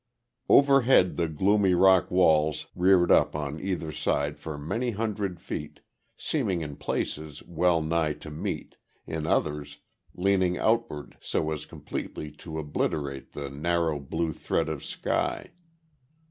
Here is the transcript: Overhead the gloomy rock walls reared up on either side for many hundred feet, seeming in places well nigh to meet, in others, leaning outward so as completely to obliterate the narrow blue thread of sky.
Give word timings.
Overhead 0.49 1.15
the 1.15 1.27
gloomy 1.27 1.75
rock 1.75 2.09
walls 2.09 2.65
reared 2.73 3.11
up 3.11 3.35
on 3.35 3.59
either 3.59 3.91
side 3.91 4.39
for 4.39 4.57
many 4.57 4.89
hundred 4.89 5.39
feet, 5.39 5.79
seeming 6.17 6.61
in 6.61 6.75
places 6.75 7.43
well 7.45 7.83
nigh 7.83 8.13
to 8.13 8.31
meet, 8.31 8.77
in 9.05 9.27
others, 9.27 9.77
leaning 10.15 10.57
outward 10.57 11.17
so 11.21 11.51
as 11.51 11.67
completely 11.67 12.31
to 12.31 12.57
obliterate 12.57 13.33
the 13.33 13.51
narrow 13.51 13.99
blue 13.99 14.33
thread 14.33 14.69
of 14.69 14.83
sky. 14.83 15.51